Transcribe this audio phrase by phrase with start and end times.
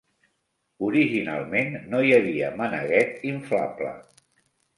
[0.87, 3.95] Originalment, no hi havia maneguet inflable.